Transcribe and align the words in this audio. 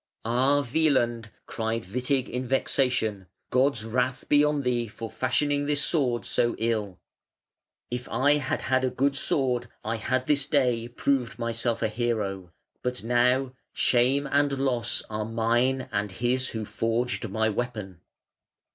"Ah, 0.25 0.61
Wieland!" 0.63 1.29
cried 1.45 1.83
Witig 1.83 2.27
in 2.27 2.47
vexation, 2.47 3.27
"God's 3.51 3.85
wrath 3.85 4.27
be 4.27 4.43
on 4.43 4.63
thee 4.63 4.87
for 4.87 5.11
fashioning 5.11 5.67
this 5.67 5.83
sword 5.83 6.25
so 6.25 6.55
ill! 6.57 6.99
If 7.91 8.09
I 8.09 8.37
had 8.37 8.63
had 8.63 8.83
a 8.83 8.89
good 8.89 9.15
sword, 9.15 9.67
I 9.83 9.97
had 9.97 10.25
this 10.25 10.47
day 10.47 10.87
proved 10.87 11.37
myself 11.37 11.83
a 11.83 11.87
hero; 11.87 12.51
but 12.81 13.03
now 13.03 13.53
shame 13.73 14.25
and 14.31 14.51
loss 14.57 15.03
are 15.07 15.23
mine 15.23 15.87
and 15.91 16.11
his 16.11 16.47
who 16.47 16.65
forged 16.65 17.29
my 17.29 17.49
weapon". 17.49 18.01